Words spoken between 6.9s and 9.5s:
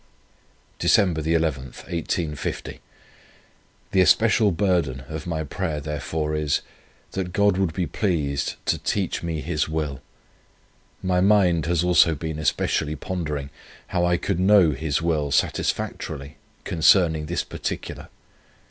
that God would be pleased to teach me